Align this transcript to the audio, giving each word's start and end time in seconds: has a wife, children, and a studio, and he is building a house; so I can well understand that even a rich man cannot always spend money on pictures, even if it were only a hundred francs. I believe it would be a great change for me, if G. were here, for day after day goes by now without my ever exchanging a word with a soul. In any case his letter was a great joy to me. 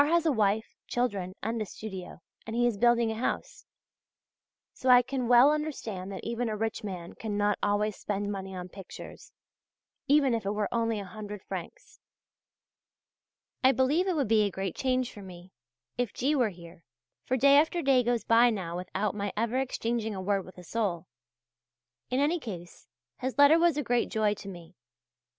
has 0.07 0.25
a 0.25 0.31
wife, 0.31 0.73
children, 0.87 1.35
and 1.43 1.61
a 1.61 1.65
studio, 1.67 2.19
and 2.47 2.55
he 2.55 2.65
is 2.65 2.75
building 2.79 3.11
a 3.11 3.21
house; 3.21 3.67
so 4.73 4.89
I 4.89 5.03
can 5.03 5.27
well 5.27 5.51
understand 5.51 6.11
that 6.11 6.23
even 6.23 6.49
a 6.49 6.57
rich 6.57 6.83
man 6.83 7.13
cannot 7.13 7.59
always 7.61 7.95
spend 7.97 8.31
money 8.31 8.55
on 8.55 8.67
pictures, 8.67 9.31
even 10.07 10.33
if 10.33 10.43
it 10.43 10.53
were 10.53 10.67
only 10.73 10.99
a 10.99 11.05
hundred 11.05 11.43
francs. 11.43 11.99
I 13.63 13.73
believe 13.73 14.07
it 14.07 14.15
would 14.15 14.27
be 14.27 14.41
a 14.41 14.49
great 14.49 14.75
change 14.75 15.13
for 15.13 15.21
me, 15.21 15.51
if 15.99 16.13
G. 16.15 16.33
were 16.35 16.49
here, 16.49 16.83
for 17.27 17.37
day 17.37 17.55
after 17.57 17.83
day 17.83 18.01
goes 18.01 18.23
by 18.23 18.49
now 18.49 18.75
without 18.77 19.13
my 19.13 19.31
ever 19.37 19.59
exchanging 19.59 20.15
a 20.15 20.19
word 20.21 20.45
with 20.45 20.57
a 20.57 20.63
soul. 20.63 21.05
In 22.09 22.19
any 22.19 22.39
case 22.39 22.87
his 23.19 23.37
letter 23.37 23.59
was 23.59 23.77
a 23.77 23.83
great 23.83 24.09
joy 24.09 24.33
to 24.33 24.47
me. 24.49 24.73